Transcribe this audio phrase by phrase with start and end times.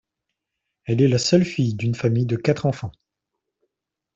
[0.85, 2.91] Elle est la seule fille d'une famille de quatre enfants.